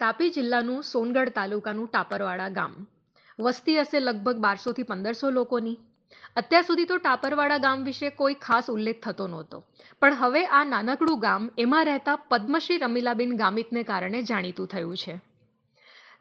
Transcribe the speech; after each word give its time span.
તાપી 0.00 0.30
જિલ્લાનું 0.30 0.82
સોનગઢ 0.84 1.30
તાલુકાનું 1.36 1.86
ટાપરવાડા 1.92 2.50
ગામ. 2.58 2.74
વસ્તી 3.38 3.78
હશે 3.78 4.00
લગભગ 4.00 4.42
બારસોથી 4.44 4.88
પંદરસો 4.90 5.30
લોકોની. 5.30 5.78
અત્યાર 6.36 6.66
સુધી 6.68 6.88
તો 6.90 6.98
ટાપરવાડા 6.98 7.62
ગામ 7.64 7.82
વિશે 7.88 8.10
કોઈ 8.20 8.36
ખાસ 8.44 8.68
ઉલ્લેખ 8.74 9.00
થતો 9.04 9.26
નહોતો. 9.32 9.58
પણ 10.02 10.18
હવે 10.20 10.42
આ 10.58 10.64
નાનકડું 10.64 11.18
ગામ 11.24 11.48
એમાં 11.64 11.88
રહેતા 11.88 12.14
પદ્મશ્રી 12.30 12.78
રમીલાબેન 12.78 13.32
ગામિતને 13.40 13.82
કારણે 13.90 14.20
જાણીતું 14.22 14.70
થયું 14.74 15.00
છે. 15.02 15.16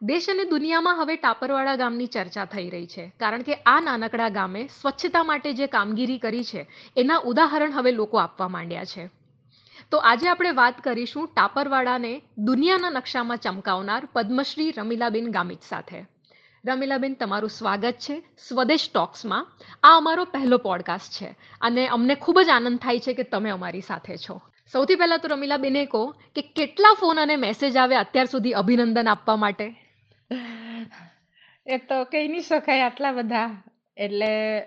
દેશ 0.02 0.30
અને 0.30 0.44
દુનિયામાં 0.46 1.00
હવે 1.02 1.20
ટાપરવાડા 1.22 1.78
ગામની 1.84 2.10
ચર્ચા 2.16 2.48
થઈ 2.56 2.68
રહી 2.70 2.90
છે, 2.96 3.06
કારણ 3.20 3.46
કે 3.48 3.60
આ 3.66 3.80
નાનકડા 3.82 4.32
ગામે 4.40 4.66
સ્વચ્છતા 4.82 5.24
માટે 5.24 5.54
જે 5.54 5.70
કામગીરી 5.78 6.20
કરી 6.26 6.44
છે, 6.44 6.68
એના 6.98 7.22
ઉદાહરણ 7.26 7.78
હવે 7.78 7.92
લોકો 7.92 8.18
આપવા 8.18 8.48
માંડ્યા 8.48 8.92
છે. 8.96 9.10
તો 9.92 9.98
આજે 9.98 10.28
આપણે 10.28 10.52
વાત 10.52 10.82
કરીશું 10.82 11.28
ટાપરવાડાને 11.36 12.22
દુનિયાના 12.38 12.90
નકશામાં 12.90 13.38
ચમકાવનાર 13.38 14.08
પદ્મશ્રી 14.14 14.72
રમીલાબેન 14.78 15.32
ગામિત 15.32 15.62
સાથે. 15.70 16.06
રમીલાબેન, 16.68 17.14
તમારું 17.14 17.50
સ્વાગત 17.50 17.94
છે 18.00 18.24
સ્વદેશ 18.50 18.90
ટોક્સમાં. 18.94 19.48
આ 19.84 19.98
અમારો 19.98 20.26
પહેલો 20.26 20.58
પોડકાસ્ટ 20.58 21.14
છે 21.14 21.36
અને 21.62 21.88
અમને 21.88 22.16
ખૂબ 22.16 22.42
જ 22.42 22.50
આનંદ 22.50 22.80
થાય 22.80 23.00
છે 23.00 23.14
કે 23.14 23.24
તમે 23.24 23.50
અમારી 23.50 23.82
સાથે 23.82 24.18
છો. 24.18 24.42
સૌથી 24.72 24.96
પહેલાં 24.96 25.20
તો 25.20 25.28
રમીલાબેને 25.28 25.86
કહો 25.86 26.16
કે 26.36 26.42
કેટલા 26.42 26.94
ફોન 27.00 27.20
અને 27.20 27.36
મેસેજ 27.36 27.78
આવે 27.78 27.96
અત્યાર 27.96 28.26
સુધી 28.26 28.52
અભિનંદન 28.52 29.08
આપવા 29.08 29.36
માટે? 29.36 29.76
એ 31.68 31.78
તો 31.78 32.04
કહી 32.04 32.28
નહીં 32.28 32.42
શકાય 32.42 32.82
આટલા 32.82 33.12
બધા. 33.12 33.64
એટલે 33.98 34.62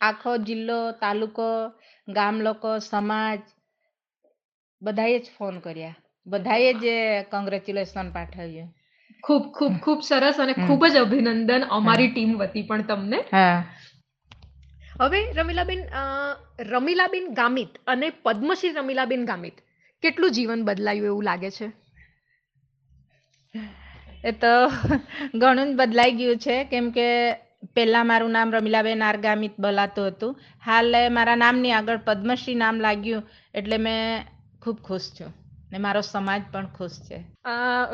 આખો 0.00 0.36
જિલ્લો, 0.36 0.92
તાલુકો, 0.92 1.72
ગામ 2.08 2.40
લોકો, 2.40 2.78
સમાજ 2.78 3.40
બધાએ 4.82 5.18
જ 5.18 5.26
ફોન 5.38 5.58
કર્યા. 5.58 5.94
બધાએ 6.26 6.72
જ 6.74 6.84
કોંગ્રેચ્યુલેશન 7.30 8.08
પાઠવ્યું. 8.12 8.68
ખૂબ 9.24 9.44
ખૂબ 9.52 9.74
ખૂબ 9.84 10.00
સરસ 10.02 10.36
અને 10.40 10.52
ખૂબ 10.56 10.82
જ 10.86 10.96
અભિનંદન 10.96 11.62
અમારી 11.70 12.10
ટીમ 12.10 12.32
વતી 12.38 12.62
પણ 12.62 12.82
તમને. 12.82 13.20
હવે 15.00 15.20
રમીલાબેન 15.32 15.82
રમીલાબેન 16.70 17.26
ગામિત 17.34 17.72
અને 17.86 18.06
પદ્મશ્રી 18.24 18.72
રમીલાબેન 18.72 19.24
ગામિત 19.24 19.56
કેટલું 20.02 20.30
જીવન 20.32 20.64
બદલાયું 20.64 21.06
એવું 21.06 21.24
લાગે 21.24 21.50
છે? 21.50 21.66
એ 24.24 24.32
તો 24.32 24.52
ઘણું 25.34 25.72
જ 25.72 25.76
બદલાઈ 25.76 26.12
ગયું 26.12 26.38
છે. 26.38 26.56
કેમ 26.64 26.86
કે 26.90 27.08
પહેલા 27.74 28.04
મારું 28.04 28.30
નામ 28.30 28.54
રમીલાબેન 28.54 29.02
આરગામિત 29.02 29.54
બોલાતું 29.58 30.06
હતું. 30.06 30.32
હાલ 30.66 30.94
મારા 31.10 31.36
નામની 31.36 31.72
આગળ 31.72 32.00
પદ્મશ્રી 32.06 32.54
નામ 32.54 32.80
લાગ્યું. 32.80 33.22
એટલે 33.54 33.76
મેં 33.78 34.00
ખૂબ 34.66 34.80
ખુશ 34.82 35.08
છું 35.14 35.32
ને 35.70 35.78
મારો 35.80 36.02
સમાજ 36.04 36.42
પણ 36.48 36.72
ખુશ 36.72 36.98
છે. 37.04 37.18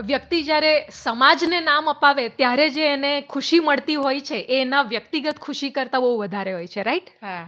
વ્યક્તિ 0.09 0.39
જ્યારે 0.43 0.71
સમાજને 0.95 1.61
નામ 1.63 1.89
અપાવે 1.89 2.25
ત્યારે 2.33 2.67
જે 2.71 2.85
એને 2.89 3.13
ખુશી 3.27 3.61
મળતી 3.63 3.97
હોય 3.99 4.21
છે 4.23 4.39
એ 4.49 4.61
એના 4.61 4.83
વ્યક્તિગત 4.87 5.39
ખુશી 5.41 5.73
કરતાં 5.73 6.03
બહુ 6.03 6.13
વધારે 6.19 6.53
હોય 6.53 6.69
છે 6.69 6.83
રાઈટ 6.85 7.09
હા. 7.21 7.45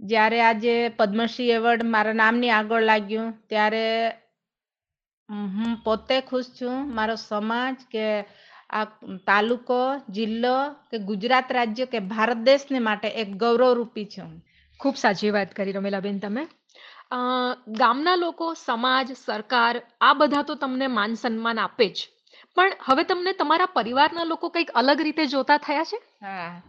જ્યારે 0.00 0.38
આજે 0.42 0.72
પદ્મશ્રી 0.98 1.52
એવોર્ડ 1.52 1.82
મારા 1.88 2.16
નામની 2.16 2.52
આગળ 2.52 2.84
લાગ્યું 2.84 3.28
ત્યારે 3.46 3.84
હું 5.48 5.72
પોતે 5.84 6.16
ખુશ 6.24 6.50
છું 6.54 6.76
મારો 6.92 7.16
સમાજ 7.20 7.76
કે 7.88 8.06
આ 8.72 8.84
તાલુકો 9.26 9.80
જિલ્લો 10.10 10.56
કે 10.88 10.96
ગુજરાત 11.08 11.48
રાજ્ય 11.50 11.86
કે 11.88 12.00
ભારત 12.08 12.38
દેશને 12.44 12.78
માટે 12.82 13.08
એક 13.16 13.28
ગૌરવરૂપી 13.38 14.08
છું. 14.08 14.30
ખૂબ 14.80 14.96
સાચી 14.96 15.30
વાત 15.32 15.50
કરી 15.54 15.74
રમીલાબેન 15.74 16.18
તમે. 16.20 16.42
ગામના 17.66 18.16
લોકો, 18.16 18.54
સમાજ, 18.54 19.12
સરકાર, 19.14 19.76
આ 20.00 20.14
બધા 20.14 20.42
તો 20.42 20.54
તમને 20.54 20.88
માન 20.88 21.16
સન્માન 21.16 21.58
આપે 21.58 21.88
જ. 21.88 22.08
પણ 22.54 22.72
હવે 22.84 23.04
તમને 23.04 23.32
તમારા 23.32 23.66
પરિવારના 23.66 24.24
લોકો 24.24 24.50
કંઈક 24.50 24.70
અલગ 24.74 25.00
રીતે 25.00 25.26
જોતા 25.26 25.58
થયા 25.58 25.84
છે? 25.84 25.98
હા. 26.22 26.62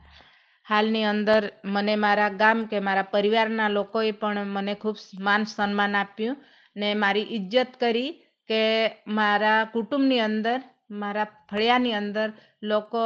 હાલની 0.68 1.04
અંદર 1.04 1.52
મને 1.66 1.96
મારા 1.96 2.30
ગામ 2.30 2.66
કે 2.66 2.80
મારા 2.80 3.02
પરિવારના 3.02 3.70
લોકોએ 3.70 4.12
પણ 4.12 4.48
મને 4.48 4.74
ખૂબ 4.76 4.96
માન 5.20 5.44
સન્માન 5.44 5.96
આપ્યું 5.96 6.38
ને 6.76 6.94
મારી 6.94 7.28
ઇજ્જત 7.30 7.78
કરી 7.80 8.12
કે 8.50 8.62
મારા 9.08 9.66
કુટુંબની 9.66 10.20
અંદર, 10.20 10.60
મારા 10.90 11.26
ફળિયાની 11.50 11.94
અંદર 11.94 12.30
લોકો 12.62 13.04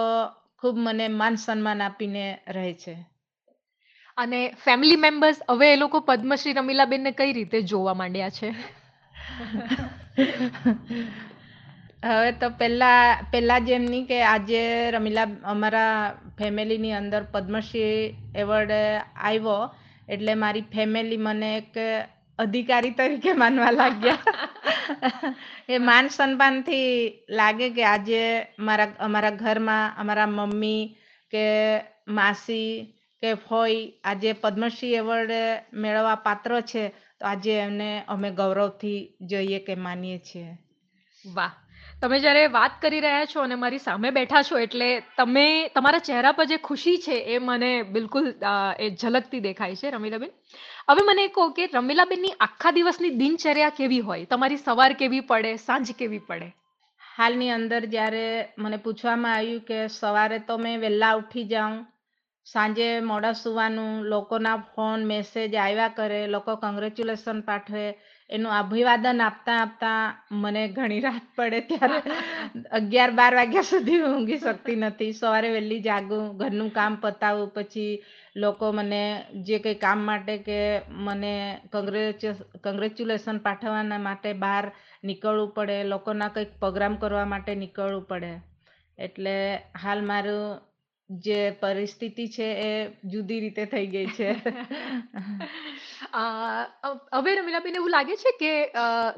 ખૂબ 0.57 0.75
મને 0.77 1.07
માન 1.07 1.35
સન્માન 1.35 1.81
આપીને 1.81 2.39
રહે 2.47 2.73
છે. 2.73 3.14
અને 4.17 4.39
ફેમિલી 4.65 5.03
મેમ્બર્સ 5.05 5.39
હવે 5.49 5.67
એ 5.73 5.79
લોકો 5.81 5.99
પદ્મશ્રી 6.09 6.57
રમીલાબેનને 6.59 7.11
કઈ 7.19 7.31
રીતે 7.37 7.57
જોવા 7.71 7.95
માંડ્યા 8.01 8.35
છે? 8.37 8.49
હવે 12.03 12.31
તો 12.41 12.47
પહેલા 12.59 13.01
પહેલા 13.31 13.59
જેમ 13.67 13.83
નહીં 13.91 14.07
કે 14.11 14.17
આજે 14.23 14.61
રમીલા, 14.95 15.27
અમારા 15.53 15.95
ફેમિલીની 16.39 16.95
અંદર 17.01 17.23
પદ્મશ્રી 17.33 18.15
એવોર્ડ 18.35 18.71
આવ્યો, 18.71 19.61
એટલે 20.07 20.33
મારી 20.43 20.65
ફેમિલી 20.73 21.23
મને 21.27 21.49
એક 21.57 21.73
અધિકારી 22.39 22.95
તરીકે 22.97 23.39
માનવા 23.43 23.71
લાગ્યા. 23.71 25.33
એ 25.69 25.77
માન 25.89 26.07
સન્માનથી 26.07 26.89
લાગે 27.29 27.67
કે 27.77 27.83
આજે 27.93 28.23
મારા, 28.59 28.91
અમારા 28.99 29.39
ઘરમાં 29.43 29.95
અમારા 30.01 30.35
મમ્મી 30.37 30.83
કે 31.33 31.45
માસી 32.07 32.69
કે 33.23 33.35
ફોઈ 33.47 33.81
આજે 34.03 34.31
પદ્મશ્રી 34.33 34.95
એવોર્ડ 34.95 35.31
મેળવવા 35.73 36.15
પાત્ર 36.23 36.61
છે 36.61 36.83
તો 37.19 37.25
આજે 37.25 37.53
એમને 37.57 37.91
અમે 38.07 38.31
ગૌરવથી 38.31 38.99
જોઈએ 39.21 39.59
કે 39.59 39.75
માનીએ 39.75 40.17
છીએ. 40.19 40.57
વાહ. 41.25 41.53
તમે 42.01 42.19
જ્યારે 42.19 42.47
વાત 42.47 42.73
કરી 42.81 42.99
રહ્યા 42.99 43.25
છો 43.25 43.41
અને 43.41 43.55
મારી 43.55 43.77
સામે 43.77 44.09
બેઠા 44.11 44.43
છો 44.43 44.57
એટલે 44.57 44.89
તમે 45.17 45.45
તમારા 45.69 45.99
ચહેરા 45.99 46.31
પર 46.31 46.45
જે 46.45 46.57
ખુશી 46.57 46.97
છે 46.97 47.17
એ 47.35 47.39
મને 47.39 47.71
બિલકુલ 47.83 48.27
એ 48.79 48.89
ઝલકતી 48.95 49.39
દેખાય 49.39 49.75
છે 49.75 49.89
રમીલાબેન. 49.89 50.35
હવે 50.89 51.01
મને 51.01 51.27
કહો 51.27 51.47
કે 51.49 51.69
રમીલાબેનની 51.73 52.35
આખા 52.39 52.71
દિવસની 52.71 53.09
દિનચર્યા 53.09 53.69
કેવી 53.69 53.99
હોય? 53.99 54.25
તમારી 54.25 54.57
સવાર 54.57 54.91
કેવી 54.93 55.19
પડે 55.21 55.57
સાંજ 55.57 55.95
કેવી 55.97 56.23
પડે? 56.27 56.53
હાલની 57.17 57.49
અંદર 57.49 57.81
જ્યારે 57.85 58.53
મને 58.57 58.77
પૂછવામાં 58.77 59.35
આવ્યું 59.35 59.61
કે 59.61 59.81
સવારે 59.87 60.39
તો 60.39 60.57
મેં 60.57 60.79
વહેલા 60.79 61.13
ઉઠી 61.15 61.45
જાઉં 61.45 61.77
સાંજે 62.45 62.87
મોડા 63.01 63.33
સુવાનું, 63.33 64.03
લોકોના 64.03 64.57
ફોન 64.75 65.05
મેસેજ 65.05 65.55
આવ્યા 65.55 65.87
કરે, 65.87 66.27
લોકો 66.27 66.55
કોંગ્રેચ્યુલેશન 66.55 67.39
પાઠવે, 67.41 67.85
એનું 68.29 68.51
અભિવાદન 68.51 69.21
આપતા 69.21 69.55
આપતા 69.61 69.99
મને 70.31 70.67
ઘણી 70.67 70.99
રાત 70.99 71.25
પડે 71.35 71.59
ત્યારે 71.61 71.99
અગિયાર 72.71 73.11
બાર 73.11 73.35
વાગ્યા 73.35 73.61
સુધી 73.61 74.01
ઊંઘી 74.01 74.37
શકતી 74.37 74.75
નથી. 74.75 75.11
સવારે 75.13 75.49
વહેલી 75.51 75.81
જાગું, 75.81 76.37
ઘરનું 76.37 76.71
કામ 76.71 76.95
પતાવું, 76.95 77.49
પછી 77.53 78.03
લોકો 78.35 78.71
મને 78.71 79.01
જે 79.43 79.59
કંઈ 79.59 79.73
કામ 79.75 79.99
માટે 79.99 80.37
કે 80.37 80.59
મને 80.89 81.59
કંગ્રેચ્યુ 81.71 82.33
કોંગ્રેચ્યુલેશન 82.63 83.37
પાઠવવાના 83.37 83.97
માટે 83.97 84.33
બહાર 84.33 84.65
નીકળવું 85.03 85.53
પડે, 85.53 85.83
લોકોના 85.83 86.27
કંઈક 86.27 86.59
પ્રોગ્રામ 86.59 86.95
કરવા 86.95 87.25
માટે 87.25 87.55
નીકળવું 87.55 88.07
પડે. 88.07 88.33
એટલે 88.97 89.35
હાલ 89.83 90.01
મારું 90.01 90.61
જે 91.09 91.53
પરિસ્થિતિ 91.53 92.29
છે 92.29 92.61
એ 92.61 92.97
જુદી 93.03 93.39
રીતે 93.39 93.67
થઈ 93.67 93.87
ગઈ 93.87 94.09
છે. 94.09 94.33
હવે 97.13 97.35
રમીલાબેન 97.35 97.75
એવું 97.75 97.91
લાગે 97.91 98.15
છે 98.15 98.31
કે 98.39 98.71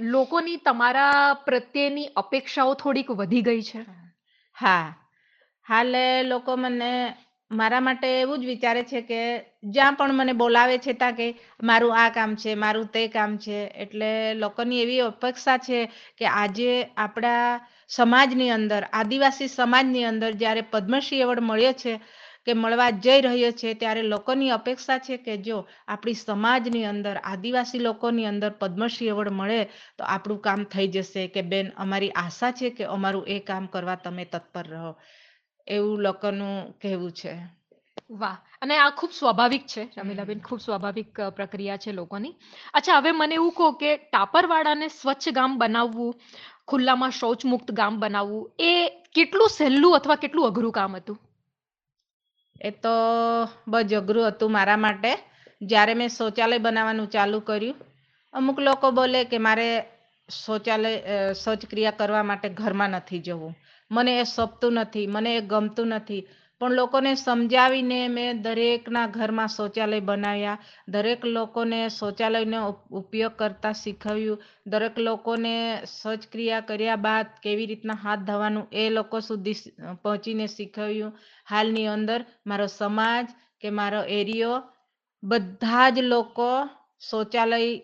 લોકોની 0.07 0.59
તમારા 0.59 1.35
પ્રત્યેની 1.45 2.09
અપેક્ષાઓ 2.15 2.75
થોડીક 2.75 3.13
વધી 3.13 3.43
ગઈ 3.43 3.63
છે? 3.63 3.85
હા. 4.57 4.93
હાલે 5.65 6.23
લોકો 6.23 6.57
મને 6.57 7.17
મારા 7.51 7.79
માટે 7.79 8.13
એવું 8.13 8.41
જ 8.41 8.45
વિચારે 8.45 8.83
છે 8.83 9.01
કે 9.01 9.45
જ્યાં 9.65 9.95
પણ 9.95 10.13
મને 10.13 10.33
બોલાવે 10.33 10.79
છે 10.79 10.93
ત્યાં 10.93 11.15
કે 11.15 11.35
મારું 11.61 11.95
આ 11.95 12.09
કામ 12.09 12.35
છે 12.35 12.55
મારું 12.55 12.87
તે 12.87 13.07
કામ 13.07 13.37
છે 13.37 13.71
એટલે 13.75 14.35
લોકોની 14.35 14.81
એવી 14.81 15.01
અપેક્ષા 15.01 15.59
છે 15.59 15.89
કે 16.17 16.25
આજે 16.33 16.91
આપણા 16.97 17.59
સમાજની 17.89 18.50
અંદર 18.50 18.83
આદિવાસી 18.91 19.50
સમાજની 19.50 20.06
અંદર 20.06 20.31
જ્યારે 20.35 20.63
પદ્મશ્રી 20.71 21.21
એવોર્ડ 21.21 21.44
મળ્યો 21.44 21.73
છે 21.73 21.94
કે 22.45 22.53
મળવા 22.53 22.91
જઈ 22.97 23.21
રહ્યો 23.21 23.51
છે 23.51 23.75
ત્યારે 23.75 24.03
લોકોની 24.03 24.51
અપેક્ષા 24.51 25.00
છે 25.00 25.17
કે 25.17 25.33
જો 25.39 25.57
આપણી 25.88 26.15
સમાજની 26.17 26.85
અંદર 26.85 27.15
આદિવાસી 27.23 27.79
લોકોની 27.79 28.25
અંદર 28.25 28.51
પદ્મશ્રી 28.53 29.09
એવોર્ડ 29.09 29.33
મળે 29.33 29.62
તો 29.97 30.03
આપણું 30.06 30.41
કામ 30.41 30.62
થઈ 30.65 30.88
જશે 30.89 31.27
કે 31.27 31.41
બેન 31.44 31.67
અમારી 31.77 32.15
આશા 32.15 32.51
છે 32.51 32.69
કે 32.71 32.85
અમારું 32.88 33.27
એ 33.27 33.38
કામ 33.41 33.67
કરવા 33.67 33.97
તમે 33.97 34.25
તત્પર 34.25 34.65
રહો. 34.67 34.91
એવું 35.67 36.01
લોકોનું 36.01 36.56
કહેવું 36.81 37.12
છે. 37.12 37.33
વાહ! 38.12 38.38
અને 38.62 38.75
આ 38.75 38.91
ખૂબ 38.91 39.12
સ્વાભાવિક 39.12 39.65
છે 39.67 39.81
રમીલાબેન 39.97 40.41
ખૂબ 40.41 40.59
સ્વાભાવિક 40.59 41.09
પ્રક્રિયા 41.35 41.77
છે 41.77 41.91
લોકોની. 41.91 42.35
અચ્છા 42.73 43.00
હવે 43.00 43.12
મને 43.13 43.35
એવું 43.35 43.53
કહો 43.53 43.67
કે 43.73 43.91
ટાપરવાડાને 44.03 44.88
સ્વચ્છ 44.91 45.27
ગામ 45.31 45.57
બનાવવું 45.59 46.13
ખુલ્લામાં 46.67 47.11
શૌચમુક્ત 47.11 47.71
ગામ 47.71 47.99
બનાવવું, 47.99 48.51
એ 48.59 48.71
કેટલું 49.13 49.49
સહેલું 49.49 49.95
અથવા 49.95 50.15
કેટલું 50.15 50.47
અઘરું 50.47 50.71
કામ 50.71 50.95
હતું? 50.95 51.17
એ 52.61 52.71
તો 52.71 52.93
બહુ 53.67 53.81
જ 53.81 53.93
અઘરું 53.95 54.27
હતું 54.27 54.51
મારા 54.51 54.77
માટે. 54.77 55.11
જ્યારે 55.61 55.93
મેં 55.93 56.09
શૌચાલય 56.09 56.57
બનાવવાનું 56.57 57.09
ચાલુ 57.09 57.39
કર્યું, 57.39 57.77
અમુક 58.33 58.59
લોકો 58.59 58.91
બોલે 58.91 59.23
કે 59.23 59.37
મારે 59.37 59.69
શૌચાલય 60.29 61.33
શૌચક્રિયા 61.33 61.91
કરવા 61.91 62.23
માટે 62.23 62.49
ઘરમાં 62.49 62.89
નથી 62.89 63.19
જવું. 63.19 63.55
મને 63.91 64.19
એ 64.19 64.23
સપતું 64.23 64.73
નથી, 64.73 65.07
મને 65.07 65.37
એ 65.37 65.41
ગમતું 65.41 65.87
નથી. 65.87 66.27
પણ 66.59 66.71
લોકોને 66.71 67.15
સમજાવીને 67.15 68.07
મેં 68.07 68.42
દરેકના 68.42 69.07
ઘરમાં 69.07 69.48
શૌચાલય 69.48 70.00
બનાવ્યા. 70.00 70.57
દરેક 70.88 71.25
લોકોને 71.25 71.89
શૌચાલયનો 71.89 72.69
ઉપ- 72.69 72.95
ઉપયોગ 72.95 73.31
કરતા 73.31 73.71
શીખવ્યું. 73.71 74.44
દરેક 74.68 75.00
લોકોને 75.00 75.81
શૌચક્રિયા 76.04 76.59
કર્યા 76.59 76.95
બાદ 76.95 77.25
કેવી 77.44 77.65
રીતના 77.65 77.94
હાથ 77.94 78.19
ધોવાનું 78.19 78.68
એ 78.71 78.89
લોકો 78.89 79.19
સુધી 79.19 79.54
પહોંચીને 80.04 80.48
શીખવ્યું. 80.48 81.13
હાલની 81.50 81.88
અંદર 81.88 82.25
મારો 82.48 82.68
સમાજ 82.68 83.27
કે 83.62 83.69
મારો 83.69 84.03
એરિયો 84.03 84.63
બધા 85.24 85.89
જ 85.89 86.00
લોકો 86.00 86.69
શૌચાલય, 87.10 87.80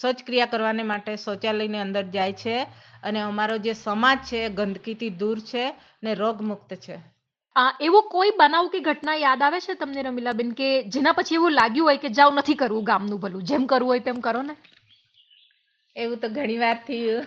શૌચક્રિયા 0.00 0.46
કરવાને 0.46 0.82
માટે 0.82 1.16
શૌચાલયની 1.16 1.78
અંદર 1.78 2.02
જાય 2.02 2.32
છે. 2.32 2.58
અને 3.02 3.20
અમારો 3.20 3.58
જે 3.58 3.72
સમાજ 3.72 4.18
છે 4.18 4.48
ગંદકીથી 4.48 5.10
દૂર 5.10 5.38
છે 5.38 5.74
ને 6.02 6.14
રોગમુક્ત 6.14 6.74
છે. 6.74 7.15
એવો 7.80 8.02
કોઈ 8.02 8.30
બનાવ 8.38 8.68
કે 8.68 8.80
ઘટના 8.80 9.16
યાદ 9.16 9.42
આવે 9.42 9.60
છે 9.60 9.74
તમને, 9.74 10.02
રમીલાબેન, 10.02 10.50
કે 10.52 10.68
જેના 10.88 11.12
પછી 11.12 11.34
એવું 11.34 11.52
લાગ્યું 11.52 11.88
હોય 11.88 11.96
કે 11.96 12.08
જાવ 12.08 12.34
નથી 12.34 12.54
કરવું 12.54 12.84
ગામનું 12.84 13.20
ભલું? 13.20 13.44
જેમ 13.44 13.66
કરવું 13.66 13.88
હોય 13.88 14.00
તેમ 14.00 14.20
કરો 14.20 14.42
ને. 14.42 14.56
એવું 15.96 16.18
તો 16.18 16.28
ઘણી 16.28 16.58
વાર 16.58 16.78
થયું 16.86 17.24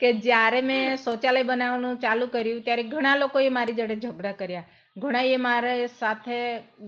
કે 0.00 0.12
જ્યારે 0.12 0.60
મેં 0.60 0.96
શૌચાલય 0.96 1.42
બનાવવાનું 1.42 2.00
ચાલુ 2.00 2.26
કર્યું, 2.26 2.62
ત્યારે 2.62 2.82
ઘણા 2.82 3.16
લોકોએ 3.16 3.48
મારી 3.48 3.72
જોડે 3.72 3.96
ઝઘડા 3.96 4.32
કર્યા. 4.32 4.64
ઘણાએ 4.96 5.36
મારે 5.36 5.86
સાથે 5.86 6.38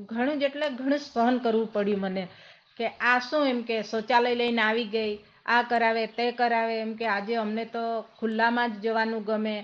ઘણું 0.07 0.41
જ 0.41 0.43
એટલે 0.43 0.69
ઘણું 0.69 0.99
સહન 0.99 1.39
કરવું 1.39 1.73
પડ્યું 1.73 2.01
મને 2.01 2.29
કે 2.77 2.87
આ 3.01 3.19
શું 3.19 3.47
એમ 3.47 3.63
કે 3.63 3.83
શૌચાલય 3.83 4.35
લઈને 4.35 4.63
આવી 4.63 4.85
ગઈ, 4.85 5.13
આ 5.47 5.63
કરાવે, 5.63 6.07
તે 6.07 6.33
કરાવે 6.33 6.75
એમ 6.81 6.93
કે 6.95 7.07
આજે 7.07 7.35
અમને 7.37 7.65
તો 7.65 7.85
ખુલ્લામાં 8.21 8.73
જ 8.73 8.85
જવાનું 8.85 9.25
ગમે. 9.25 9.57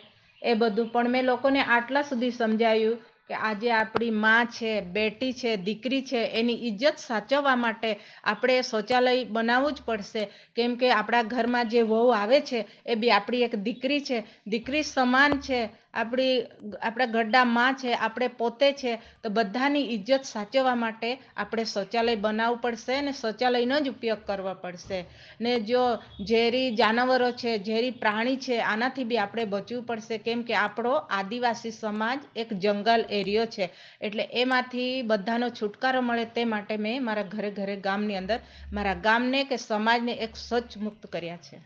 એ 0.42 0.54
બધું. 0.54 0.90
પણ 0.90 1.08
મેં 1.08 1.24
લોકોને 1.24 1.62
આટલા 1.66 2.02
સુધી 2.02 2.30
સમજાવ્યું 2.30 2.98
કે 3.28 3.34
આજે 3.40 3.70
આપણી 3.72 4.10
માં 4.16 4.46
છે, 4.48 4.80
બેટી 4.90 5.32
છે, 5.32 5.56
દીકરી 5.58 6.02
છે, 6.02 6.20
એની 6.32 6.68
ઇજ્જત 6.68 6.98
સાચવવા 6.98 7.56
માટે 7.56 7.90
આપણે 8.24 8.62
શૌચાલય 8.62 9.24
બનાવવું 9.26 9.74
જ 9.74 9.82
પડશે. 9.82 10.22
કેમ 10.56 10.76
કે 10.76 10.90
આપણા 10.90 11.22
ઘરમાં 11.24 11.68
જે 11.68 11.82
વહુ 11.82 12.08
આવે 12.12 12.40
છે, 12.42 12.60
એ 12.86 12.94
બી 12.94 13.10
આપણી 13.10 13.42
એક 13.42 13.56
દીકરી 13.58 14.00
છે. 14.00 14.18
દીકરી 14.46 14.82
સમાન 14.84 15.40
છે. 15.40 15.60
આપણી 15.94 16.42
આપણા 16.82 17.06
ગड्ढા 17.06 17.44
માં 17.44 17.74
છે 17.74 17.92
આપણે 17.94 18.28
પોતે 18.28 18.72
છે, 18.72 18.96
તો 19.22 19.28
બધાની 19.28 19.80
ઇજ્જત 19.80 20.22
સાચવવા 20.22 20.74
માટે 20.74 21.18
આપણે 21.36 21.64
શૌચાલય 21.64 22.16
બનાવવું 22.16 22.58
પડશે 22.58 22.94
અને 22.94 23.12
શૌચાલયનો 23.12 23.80
જ 23.80 23.88
ઉપયોગ 23.88 24.18
કરવો 24.26 24.54
પડશે. 24.54 25.04
ને 25.40 25.60
જો 25.60 25.98
ઝેરી 26.24 26.74
જાનવરો 26.74 27.30
છે, 27.32 27.64
ઝેરી 27.64 27.90
પ્રાણી 27.90 28.36
છે, 28.36 28.58
આનાથી 28.58 29.04
બી 29.04 29.18
આપણે 29.18 29.44
બચવું 29.44 29.82
પડશે. 29.82 30.18
કેમ 30.18 30.42
કે 30.42 30.54
આપણો 30.54 30.90
આદિવાસી 30.90 31.70
સમાજ 31.70 32.20
એક 32.36 32.52
જંગલ 32.52 33.04
એરિયો 33.10 33.46
છે. 33.46 33.70
એટલે 34.00 34.28
એમાંથી 34.32 35.02
બધાનો 35.02 35.48
છુટકારો 35.50 36.00
મળે 36.00 36.24
તે 36.24 36.44
માટે 36.44 36.76
મેં 36.76 37.04
મારા 37.04 37.22
ઘરે 37.22 37.50
ઘરે 37.50 37.76
ગામની 37.76 38.16
અંદર 38.16 38.40
મારા 38.72 38.94
ગામને 38.94 39.44
કે 39.44 39.56
સમાજને 39.56 40.12
એક 40.12 40.36
સ્વચ્છ 40.36 40.76
મુક્ત 40.76 41.06
કર્યા 41.06 41.36
છે. 41.36 41.60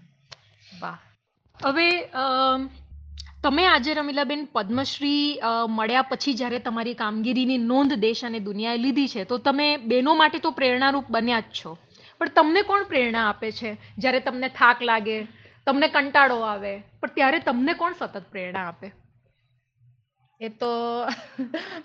વાહ. 0.80 0.98
હવે 1.56 1.88
તમે 3.42 3.62
આજે 3.66 3.94
રમીલાબેન 3.94 4.42
પદ્મશ્રી 4.52 5.22
મળ્યા 5.68 6.02
પછી 6.02 6.34
જ્યારે 6.34 6.58
તમારી 6.58 6.94
કામગીરીની 6.94 7.62
નોંધ 7.70 7.94
દેશ 7.94 8.24
અને 8.24 8.38
દુનિયાએ 8.38 8.78
લીધી 8.78 9.08
છે, 9.08 9.24
તો 9.24 9.38
તમે 9.38 9.66
બહેનો 9.76 10.14
માટે 10.14 10.38
તો 10.38 10.50
પ્રેરણારૂપ 10.50 11.10
બન્યા 11.10 11.40
જ 11.40 11.58
છો. 11.60 11.72
પણ 12.18 12.28
તમને 12.28 12.62
કોણ 12.62 12.84
પ્રેરણા 12.84 13.24
આપે 13.28 13.50
છે? 13.52 13.72
જ્યારે 13.98 14.20
તમને 14.20 14.48
થાક 14.48 14.82
લાગે, 14.82 15.16
તમને 15.66 15.88
કંટાળો 15.88 16.38
આવે, 16.42 16.74
પણ 17.00 17.14
ત્યારે 17.14 17.38
તમને 17.38 17.74
કોણ 17.74 17.98
સતત 17.98 18.22
પ્રેરણા 18.30 18.68
આપે? 18.68 18.92
એ 20.42 20.50
તો 20.52 20.70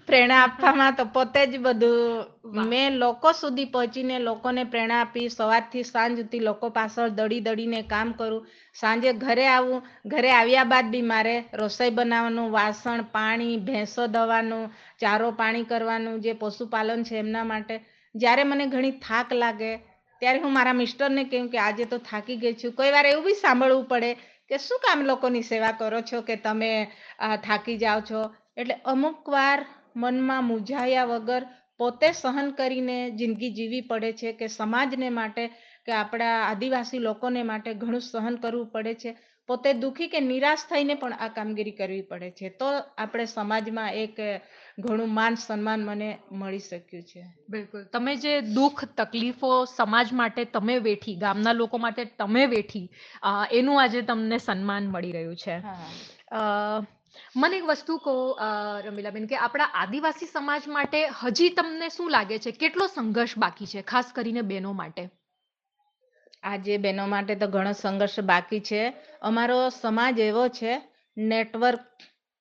પ્રેરણા 0.08 0.42
આપવામાં 0.44 0.96
તો 0.96 1.04
પોતે 1.08 1.42
જ 1.44 1.60
બધું 1.60 2.26
મેં 2.66 2.92
લોકો 2.96 3.30
સુધી 3.34 3.68
પહોંચીને 3.68 4.16
લોકોને 4.20 4.64
પ્રેરણા 4.68 5.02
આપી 5.02 5.28
સવારથી 5.32 5.84
સાંજ 5.86 6.16
સુધી 6.20 6.42
લોકો 6.42 6.66
પાછળ 6.72 7.12
દડી 7.12 7.44
દડીને 7.44 7.82
કામ 7.86 8.10
કરું 8.16 8.48
સાંજે 8.76 9.12
ઘરે 9.16 9.46
આવું 9.50 9.82
ઘરે 10.06 10.32
આવ્યા 10.32 10.66
બાદ 10.66 10.86
બી 10.88 11.06
મારે 11.06 11.36
રસોઈ 11.56 11.92
બનાવવાનું 11.92 12.50
વાસણ 12.52 13.04
પાણી 13.12 13.58
ભેંસો 13.62 14.08
દવાનું 14.10 14.64
ચારો 14.98 15.32
પાણી 15.34 15.66
કરવાનું 15.66 16.22
જે 16.22 16.34
પશુપાલન 16.36 17.04
છે 17.04 17.16
એમના 17.18 17.46
માટે. 17.46 17.76
જ્યારે 18.16 18.44
મને 18.46 18.66
ઘણી 18.68 19.00
થાક 19.00 19.30
લાગે 19.34 19.72
ત્યારે 20.22 20.40
હું 20.40 20.54
મારા 20.54 20.74
મિસ્ટરને 20.76 21.24
કહું 21.26 21.50
કે 21.50 21.60
આજે 21.60 21.86
તો 21.86 21.98
થાકી 22.02 22.38
ગઈ 22.38 22.56
છું. 22.56 22.72
કોઈ 22.74 22.92
વાર 22.92 23.06
એવું 23.06 23.26
બી 23.26 23.38
સાંભળવું 23.38 23.88
પડે 23.88 24.12
કે 24.50 24.60
શું 24.60 24.80
કામ 24.82 25.00
લોકોની 25.04 25.46
સેવા 25.46 25.74
કરો 25.76 26.00
છો 26.04 26.22
કે 26.24 26.36
તમે 26.40 26.72
થાકી 27.44 27.78
જાઓ 27.80 28.02
છો? 28.04 28.22
એટલે 28.58 28.76
અમુક 28.86 29.28
વાર 29.28 29.60
મનમાં 29.98 30.46
મૂંઝાયા 30.46 31.08
વગર 31.14 31.44
પોતે 31.78 32.10
સહન 32.14 32.52
કરીને 32.54 32.98
જિંદગી 33.14 33.54
જીવી 33.54 33.82
પડે 33.84 34.12
છે 34.16 34.34
કે 34.34 34.48
સમાજને 34.50 35.10
માટે 35.12 35.44
કે 35.86 35.92
આપણા 35.94 36.36
આદિવાસી 36.44 37.02
લોકોને 37.02 37.42
માટે 37.46 37.74
ઘણું 37.76 38.04
સહન 38.04 38.36
કરવું 38.40 38.72
પડે 38.72 38.94
છે. 38.96 39.12
પોતે 39.50 39.74
દુઃખી 39.76 40.10
કે 40.10 40.20
નિરાશ 40.24 40.64
થઈને 40.68 40.96
પણ 40.96 41.14
આ 41.18 41.30
કામગીરી 41.32 41.76
કરવી 41.76 42.06
પડે 42.06 42.32
છે. 42.34 42.50
તો 42.52 42.68
આપણે 42.98 43.26
સમાજમાં 43.28 43.92
એક 43.96 44.18
ઘણું 44.80 45.12
માન 45.12 45.38
સન્માન 45.38 45.82
મને 45.84 46.10
મળી 46.34 46.60
શક્યું 46.62 47.06
છે. 47.06 47.24
બિલકુલ. 47.48 47.86
તમે 47.88 48.16
જે 48.18 48.34
દુઃખ 48.50 48.84
તકલીફો 48.96 49.52
સમાજ 49.68 50.12
માટે 50.14 50.46
તમે 50.48 50.76
વેઠી 50.82 51.16
ગામના 51.18 51.54
લોકો 51.54 51.78
માટે 51.80 52.06
તમે 52.18 52.44
વેઠી 52.48 52.86
એનું 53.54 53.82
આજે 53.82 54.02
તમને 54.04 54.40
સન્માન 54.42 54.84
મળી 54.88 55.14
રહ્યું 55.14 55.36
છે. 55.38 55.56
મને 57.36 57.58
એક 57.58 57.64
વસ્તુ 57.64 57.98
કહો 57.98 58.38
રમીલાબેન, 58.86 59.28
કે 59.28 59.36
આપણા 59.36 59.70
આદિવાસી 59.74 60.26
સમાજ 60.26 60.68
માટે 60.68 61.06
હજી 61.24 61.50
તમને 61.50 61.90
શું 61.90 62.12
લાગે 62.12 62.40
છે? 62.40 62.52
કેટલો 62.52 62.88
સંઘર્ષ 62.88 63.38
બાકી 63.38 63.66
છે, 63.66 63.82
ખાસ 63.82 64.12
કરીને 64.16 64.42
બહેનો 64.42 64.74
માટે? 64.74 65.10
આજે 66.44 66.78
બહેનો 66.78 67.08
માટે 67.08 67.36
તો 67.36 67.48
ઘણો 67.48 67.72
સંઘર્ષ 67.72 68.20
બાકી 68.20 68.60
છે. 68.60 68.94
અમારો 69.22 69.70
સમાજ 69.70 70.20
એવો 70.20 70.48
છે, 70.48 70.82
નેટવર્ક 71.18 71.86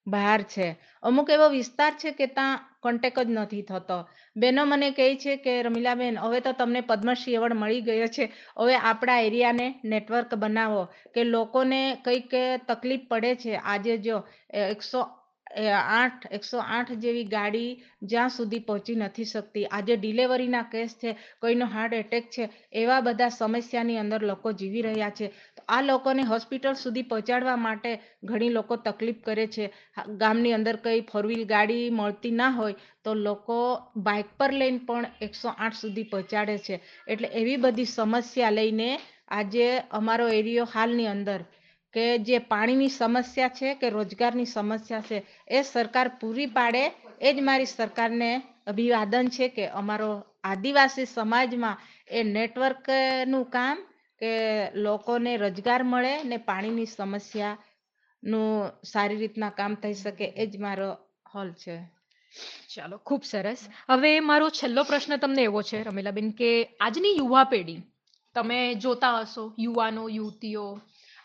બહાર 0.06 0.42
છે. 0.42 0.68
અમુક 1.02 1.30
એવો 1.30 1.48
વિસ્તાર 1.48 1.92
છે 1.92 2.10
કે 2.10 2.26
ત્યાં 2.26 2.75
કોન્ટેક 2.80 3.18
જ 3.18 3.26
નથી 3.30 3.62
થતો. 3.62 3.98
બેનો 4.36 4.64
મને 4.64 4.90
કહે 4.90 5.16
છે 5.16 5.36
કે, 5.36 5.62
રમીલાબેન, 5.62 6.18
હવે 6.18 6.40
તો 6.40 6.52
તમને 6.52 6.80
પદ્મશ્રી 6.80 7.34
એવોર્ડ 7.34 7.54
મળી 7.54 7.80
ગયો 7.80 8.06
છે. 8.06 8.32
હવે 8.58 8.76
આપણા 8.76 9.20
એરિયાને 9.20 9.80
નેટવર્ક 9.84 10.34
બનાવો. 10.34 10.84
કે 11.14 11.24
લોકોને 11.24 11.96
કંઈક 12.04 12.30
તકલીફ 12.68 13.00
પડે 13.08 13.34
છે. 13.34 13.54
આજે 13.56 13.96
જો 13.98 14.24
એકસો 14.50 15.25
આઠ, 15.56 16.26
એકસો 16.30 16.58
આઠ 16.58 16.92
જેવી 16.94 17.24
ગાડી 17.24 17.70
જ્યાં 18.02 18.30
સુધી 18.30 18.58
પહોંચી 18.58 18.96
નથી 18.96 19.24
શકતી. 19.24 19.64
આજે 19.66 19.96
ડિલેવરીના 19.96 20.62
કેસ 20.62 20.96
છે, 20.96 21.16
કોઈનો 21.40 21.66
હાર્ટ 21.66 21.94
એટેક 21.94 22.30
છે, 22.30 22.48
એવા 22.72 23.00
બધા 23.00 23.28
સમસ્યાની 23.28 23.98
અંદર 23.98 24.22
લોકો 24.22 24.52
જીવી 24.52 24.82
રહ્યા 24.82 25.10
છે. 25.10 25.26
તો 25.56 25.62
આ 25.68 25.82
લોકોને 25.82 26.22
હોસ્પિટલ 26.22 26.74
સુધી 26.74 27.02
પહોંચાડવા 27.02 27.56
માટે 27.56 27.92
ઘણી 28.24 28.48
લોકો 28.48 28.76
તકલીફ 28.76 29.20
કરે 29.22 29.46
છે. 29.46 29.70
ગામની 30.16 30.52
અંદર 30.52 30.76
કંઈ 30.76 31.00
ફોર 31.00 31.24
વ્હીલ 31.26 31.44
ગાડી 31.46 31.90
મળતી 31.90 32.30
ના 32.30 32.50
હોય 32.50 32.74
તો 33.04 33.14
લોકો 33.14 33.58
બાઇક 33.96 34.26
પર 34.38 34.52
લઈને 34.52 34.78
પણ 34.78 35.06
એકસો 35.20 35.48
આઠ 35.48 35.74
સુધી 35.74 36.02
પહોંચાડે 36.04 36.56
છે. 36.58 36.80
એટલે 37.08 37.28
એવી 37.34 37.56
બધી 37.56 37.84
સમસ્યા 37.84 38.50
લઈને 38.50 38.90
આજે 39.28 39.66
અમારો 39.90 40.26
એરિયો 40.28 40.66
હાલની 40.74 41.06
અંદર 41.06 41.40
કે 41.96 42.18
જે 42.18 42.38
પાણીની 42.38 42.88
સમસ્યા 42.88 43.48
છે 43.48 43.74
કે 43.74 43.88
રોજગારની 43.90 44.44
સમસ્યા 44.44 45.00
છે, 45.00 45.18
એ 45.48 45.62
સરકાર 45.62 46.08
પૂરી 46.20 46.46
પાડે. 46.46 46.92
એ 47.20 47.32
જ 47.32 47.40
મારી 47.40 47.66
સરકારને 47.66 48.42
અભિવાદન 48.66 49.28
છે 49.28 49.48
કે 49.48 49.64
અમારો 49.68 50.10
આદિવાસી 50.44 51.06
સમાજમાં 51.06 51.80
એ 52.08 52.22
નેટવર્કનું 52.22 53.46
કામ 53.50 53.78
કે 54.20 54.32
લોકોને 54.74 55.36
રોજગાર 55.36 55.82
મળે 55.84 56.22
ને 56.22 56.36
પાણીની 56.36 56.86
સમસ્યાનું 56.86 58.72
સારી 58.84 59.16
રીતના 59.16 59.50
કામ 59.50 59.74
થઈ 59.74 59.94
શકે, 59.94 60.26
એ 60.36 60.46
જ 60.46 60.56
મારો 60.58 60.90
હોલ 61.34 61.52
છે. 61.52 61.76
ચાલો, 62.74 62.98
ખૂબ 62.98 63.22
સરસ. 63.22 63.68
હવે 63.88 64.20
મારો 64.20 64.50
છેલ્લો 64.50 64.84
પ્રશ્ન 64.84 65.16
તમને 65.16 65.42
એવો 65.42 65.62
છે, 65.62 65.82
રમીલાબેન, 65.82 66.30
કે 66.30 66.50
આજની 66.80 67.16
યુવા 67.16 67.44
પેઢી, 67.44 67.80
તમે 68.34 68.74
જોતા 68.74 69.20
હશો, 69.20 69.54
યુવાનો, 69.58 70.08
યુવતીઓ 70.08 70.66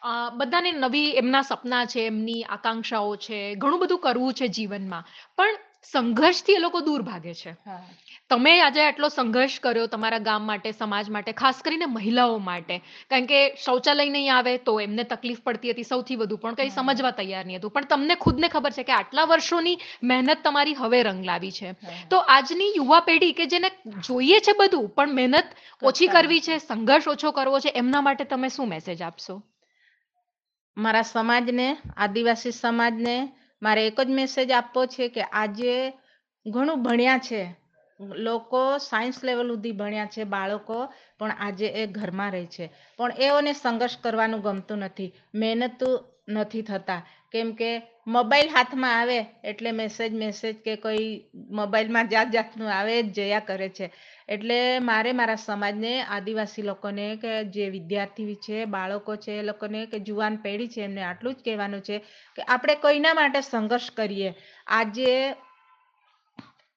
અ, 0.03 0.29
બધાને 0.31 0.71
નવી 0.73 1.09
એમના 1.15 1.41
સપના 1.41 1.85
છે 1.85 2.05
એમની 2.05 2.43
આકાંક્ષાઓ 2.45 3.15
છે 3.17 3.55
ઘણું 3.55 3.79
બધું 3.79 3.99
કરવું 3.99 4.33
છે 4.33 4.47
જીવનમાં. 4.47 5.03
પણ 5.37 5.55
સંઘર્ષથી 5.83 6.53
એ 6.53 6.59
લોકો 6.59 6.81
દૂર 6.81 7.01
ભાગે 7.01 7.33
છે. 7.33 7.51
તમે 8.29 8.61
આજે 8.61 8.81
આટલો 8.81 9.09
સંઘર્ષ 9.09 9.59
કર્યો 9.59 9.87
તમારા 9.87 10.19
ગામ 10.19 10.43
માટે 10.43 10.71
સમાજ 10.71 11.09
માટે 11.09 11.31
ખાસ 11.33 11.61
કરીને 11.61 11.85
મહિલાઓ 11.85 12.39
માટે. 12.39 12.75
કારણ 13.09 13.25
કે 13.25 13.55
શૌચાલય 13.65 14.09
નહીં 14.09 14.35
આવે 14.35 14.57
તો 14.59 14.79
એમને 14.79 15.03
તકલીફ 15.03 15.41
પડતી 15.41 15.71
હતી 15.71 15.83
સૌથી 15.83 16.15
વધુ 16.15 16.37
પણ 16.37 16.55
કંઈ 16.55 16.69
સમજવા 16.69 17.11
તૈયાર 17.11 17.45
નહીં 17.45 17.59
હતું. 17.59 17.71
પણ 17.71 17.85
તમને 17.85 18.15
ખુદને 18.15 18.49
ખબર 18.49 18.71
છે 18.71 18.83
કે 18.83 18.91
આટલા 18.91 19.25
વર્ષોની 19.25 19.77
મહેનત 20.03 20.43
તમારી 20.43 20.73
હવે 20.73 21.03
રંગ 21.03 21.25
લાવી 21.25 21.51
છે. 21.51 21.75
તો 22.09 22.17
આજની 22.29 22.71
યુવા 22.75 22.99
પેઢી 23.01 23.33
કે 23.33 23.45
જેને 23.47 23.69
જોઈએ 24.01 24.39
છે 24.39 24.53
બધું 24.53 24.89
પણ 24.89 25.13
મહેનત 25.13 25.55
ઓછી 25.83 26.07
કરવી 26.09 26.41
છે 26.41 26.59
સંઘર્ષ 26.59 27.07
ઓછો 27.07 27.31
કરવો 27.31 27.59
છે 27.59 27.69
એમના 27.75 28.01
માટે 28.01 28.23
તમે 28.25 28.49
શું 28.49 28.67
મેસેજ 28.67 29.01
આપશો? 29.01 29.41
મારા 30.81 31.01
સમાજને, 31.01 31.77
આદિવાસી 31.97 32.51
સમાજને 32.51 33.15
મારે 33.61 33.87
એક 33.87 34.01
જ 34.01 34.09
મેસેજ 34.09 34.51
આપવો 34.51 34.85
છે 34.85 35.07
કે 35.07 35.21
આજે 35.21 35.93
ઘણું 36.45 36.83
ભણ્યા 36.83 37.17
છે. 37.17 37.41
લોકો 37.99 38.77
સાયન્સ 38.77 39.23
લેવલ 39.23 39.47
સુધી 39.47 39.71
ભણ્યા 39.71 40.05
છે 40.05 40.23
બાળકો, 40.23 40.93
પણ 41.19 41.31
આજે 41.39 41.67
એ 41.67 41.87
ઘરમાં 41.87 42.31
રહે 42.31 42.45
છે. 42.45 42.65
પણ 42.97 43.11
એઓને 43.19 43.53
સંઘર્ષ 43.53 43.97
કરવાનું 43.97 44.41
ગમતું 44.41 44.77
નથી. 44.77 45.13
મહેનત 45.35 45.83
નથી 46.27 46.61
થતા. 46.61 47.01
કેમ 47.31 47.51
કે 47.53 47.81
મોબાઈલ 48.07 48.49
હાથમાં 48.49 48.99
આવે 48.99 49.25
એટલે 49.43 49.71
મેસેજ 49.71 50.13
મેસેજ 50.13 50.55
કે 50.65 50.75
કોઈ 50.75 51.29
મોબાઈલમાં 51.49 52.09
જાત 52.09 52.31
જાતનું 52.31 52.73
આવે 52.73 53.03
જ 53.03 53.13
જયા 53.13 53.39
કરે 53.39 53.69
છે. 53.69 53.91
એટલે 54.29 54.79
મારે 54.79 55.11
મારા 55.11 55.35
સમાજને, 55.35 56.01
આદિવાસી 56.03 56.61
લોકોને 56.61 57.15
કે 57.15 57.43
જે 57.43 57.69
વિદ્યાર્થી 57.69 58.35
છે, 58.35 58.65
બાળકો 58.65 59.15
છે, 59.15 59.39
એ 59.39 59.41
લોકોને 59.41 59.85
કે 59.85 59.99
જુવાન 59.99 60.35
પેઢી 60.35 60.67
છે, 60.67 60.81
એમને 60.81 61.01
આટલું 61.01 61.33
જ 61.33 61.37
કહેવાનું 61.45 61.81
છે 61.81 61.99
કે 62.35 62.41
આપણે 62.41 62.75
કોઈના 62.75 63.13
માટે 63.13 63.41
સંઘર્ષ 63.41 63.91
કરીએ. 63.91 64.35
આજે 64.67 65.35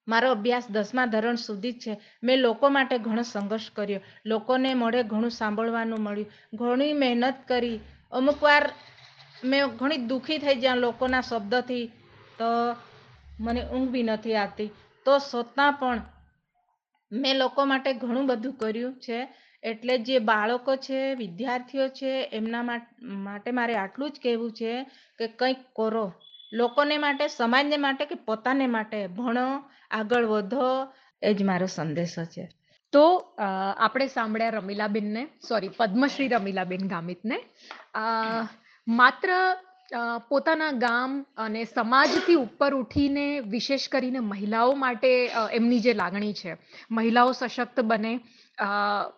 મારો 0.09 0.31
અભ્યાસ 0.31 0.71
દસમા 0.71 1.07
ધોરણ 1.07 1.35
સુધી 1.35 1.73
જ 1.73 1.79
છે. 1.79 1.99
મેં 2.23 2.39
લોકો 2.39 2.69
માટે 2.69 2.99
ઘણો 2.99 3.23
સંઘર્ષ 3.23 3.71
કર્યો. 3.71 4.01
લોકોને 4.27 4.75
મળે 4.75 5.03
ઘણું 5.03 5.31
સાંભળવાનું 5.31 6.01
મળ્યું. 6.01 6.33
ઘણી 6.55 6.93
મહેનત 6.93 7.35
કરી. 7.49 7.81
અમુક 8.13 8.43
વાર 8.43 8.65
મેં 9.45 9.67
ઘણી 9.67 9.97
દુઃખી 9.97 10.39
થઈ 10.39 10.55
જ્યાં 10.55 10.77
લોકોના 10.77 11.21
શબ્દથી 11.21 11.87
તો 12.39 12.45
મને 13.41 13.63
ઊંઘ 13.69 13.89
બી 13.89 14.03
નથી 14.03 14.35
આવતી. 14.35 14.71
તો 15.07 15.19
છતાં 15.19 15.73
પણ 15.73 16.03
મેં 17.13 17.37
લોકો 17.37 17.65
માટે 17.65 17.93
ઘણું 17.93 18.27
બધું 18.27 18.55
કર્યું 18.55 19.01
છે. 19.01 19.29
એટલે 19.63 19.99
જે 19.99 20.19
બાળકો 20.19 20.77
છે, 20.77 21.15
વિદ્યાર્થીઓ 21.15 21.89
છે, 21.89 22.13
એમના 22.33 22.63
માટે 23.03 23.51
મારે 23.51 23.75
આટલું 23.75 24.11
જ 24.11 24.21
કહેવું 24.23 24.53
છે 24.53 24.83
કે 25.19 25.27
કંઈક 25.27 25.57
કરો. 25.77 26.13
લોકોને 26.53 26.99
માટે, 26.99 27.29
સમાજને 27.29 27.77
માટે 27.77 28.05
કે 28.05 28.15
પોતાને 28.15 28.67
માટે 28.67 29.07
ભણો, 29.07 29.63
આગળ 29.91 30.25
વધો, 30.25 30.93
એ 31.23 31.35
જ 31.35 31.43
મારો 31.43 31.67
સંદેશો 31.67 32.25
છે. 32.25 32.45
તો 32.93 33.03
આપણે 33.79 34.07
સાંભળ્યા 34.07 34.49
રમીલાબેનને, 34.49 35.27
સોરી, 35.49 35.69
પદ્મશ્રી 35.69 36.29
રમીલાબેન 36.29 36.89
ગામિતને. 36.89 37.39
માત્ર 38.87 39.31
પોતાના 40.31 40.73
ગામ 40.75 41.13
અને 41.37 41.65
સમાજથી 41.67 42.37
ઉપર 42.37 42.75
ઉઠીને, 42.75 43.41
વિશેષ 43.43 43.89
કરીને 43.89 44.21
મહિલાઓ 44.23 44.73
માટે 44.77 45.11
એમની 45.53 45.81
જે 45.81 45.93
લાગણી 45.95 46.33
છે. 46.35 46.57
મહિલાઓ 46.91 47.33
સશક્ત 47.33 47.81
બને 47.83 48.13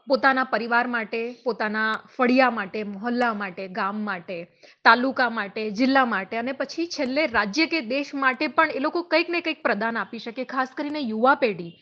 પોતાના 0.08 0.44
પરિવાર 0.44 0.86
માટે, 0.86 1.20
પોતાના 1.44 1.90
ફળિયા 2.16 2.50
માટે, 2.50 2.84
મોહલ્લા 2.84 3.32
માટે, 3.34 3.68
ગામ 3.70 4.00
માટે, 4.00 4.38
તાલુકા 4.84 5.30
માટે, 5.30 5.70
જિલ્લા 5.72 6.06
માટે 6.06 6.36
અને 6.36 6.52
પછી 6.52 6.86
છેલ્લે 6.88 7.26
રાજ્ય 7.26 7.66
કે 7.66 7.80
દેશ 7.86 8.14
માટે 8.14 8.46
પણ 8.48 8.70
એ 8.70 8.80
લોકો 8.80 9.02
કંઈક 9.04 9.30
ને 9.30 9.40
કંઈક 9.40 9.62
પ્રદાન 9.62 9.96
આપી 9.96 10.18
શકે, 10.18 10.44
ખાસ 10.44 10.70
કરીને 10.76 11.00
યુવા 11.02 11.34
પેઢી. 11.34 11.72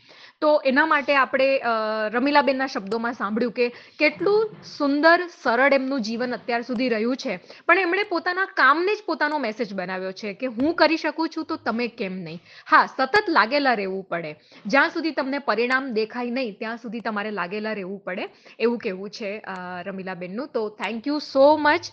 તો 0.44 0.50
એના 0.70 0.86
માટે 0.86 1.12
આપણે 1.16 1.48
રમીલાબેનના 2.14 2.70
શબ્દોમાં 2.74 3.18
સાંભળ્યું 3.20 3.54
કે 3.58 3.66
કેટલું 3.98 4.40
સુંદર, 4.76 5.18
સરળ 5.42 5.74
એમનું 5.74 6.02
જીવન 6.02 6.36
અત્યાર 6.38 6.62
સુધી 6.62 6.88
રહ્યું 6.88 7.16
છે. 7.16 7.36
પણ 7.66 7.84
એમણે 7.84 8.04
પોતાના 8.12 8.48
કામને 8.60 8.94
જ 8.94 9.06
પોતાનો 9.06 9.38
મેસેજ 9.44 9.74
બનાવ્યો 9.74 10.12
છે 10.12 10.34
કે 10.40 10.52
હું 10.56 10.74
કરી 10.80 11.00
શકું 11.04 11.32
છું 11.36 11.48
તો 11.50 11.56
તમે 11.68 11.86
કેમ 12.00 12.18
નહીં? 12.24 12.40
હા, 12.70 12.84
સતત 12.86 13.30
લાગેલા 13.36 13.74
રહેવું 13.74 14.04
પડે. 14.10 14.32
જ્યાં 14.66 14.90
સુધી 14.90 15.14
તમને 15.18 15.38
પરિણામ 15.48 15.90
દેખાય 15.92 16.30
નહીં, 16.30 16.52
ત્યાં 16.58 16.82
સુધી 16.84 17.04
તમારે 17.08 17.30
લાગેલા 17.30 17.74
રહેવું 17.80 18.00
પડે. 18.06 18.28
એવું 18.58 18.78
કહેવું 18.78 19.10
છે 19.10 19.30
રમીલાબેનનું. 19.86 20.48
તો 20.48 20.62
થેન્ક 20.80 21.06
યુ 21.06 21.18
સો 21.26 21.46
મચ 21.56 21.84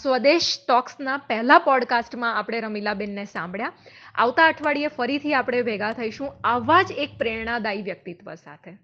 સ્વદેશ 0.00 0.48
ટોક્સના 0.68 1.18
પહેલા 1.28 1.60
પોડકાસ્ટમાં 1.68 2.38
આપણે 2.38 2.60
રમીલાબેનને 2.60 3.24
સાંભળ્યા. 3.32 3.72
આવતા 4.14 4.46
અઠવાડિયે 4.46 4.88
ફરીથી 4.88 5.34
આપણે 5.34 5.62
ભેગા 5.62 5.92
થઈશું 5.92 6.34
આવા 6.44 6.82
જ 6.82 6.98
એક 6.98 7.14
પ્રેરણાદાયી 7.18 7.82
વ્યક્તિત્વ 7.82 8.34
સાથે. 8.34 8.76